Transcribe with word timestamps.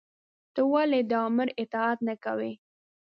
تۀ 0.53 0.61
ولې 0.73 1.01
د 1.09 1.11
آمر 1.25 1.47
اطاعت 1.63 1.97
نۀ 2.07 2.15
کوې؟ 2.23 2.51